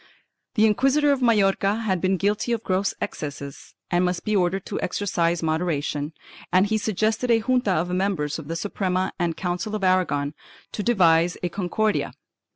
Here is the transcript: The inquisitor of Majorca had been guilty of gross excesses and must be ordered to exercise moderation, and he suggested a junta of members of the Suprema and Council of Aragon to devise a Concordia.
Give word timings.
The 0.55 0.65
inquisitor 0.65 1.11
of 1.11 1.21
Majorca 1.21 1.81
had 1.81 2.01
been 2.01 2.17
guilty 2.17 2.53
of 2.53 2.63
gross 2.63 2.95
excesses 2.99 3.75
and 3.91 4.03
must 4.03 4.25
be 4.25 4.35
ordered 4.35 4.65
to 4.65 4.81
exercise 4.81 5.43
moderation, 5.43 6.13
and 6.51 6.65
he 6.65 6.79
suggested 6.79 7.29
a 7.29 7.37
junta 7.41 7.69
of 7.73 7.91
members 7.91 8.39
of 8.39 8.47
the 8.47 8.55
Suprema 8.55 9.13
and 9.19 9.37
Council 9.37 9.75
of 9.75 9.83
Aragon 9.83 10.33
to 10.71 10.81
devise 10.81 11.37
a 11.43 11.49
Concordia. 11.49 12.13